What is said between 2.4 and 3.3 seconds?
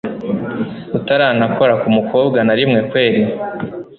narimwe kweli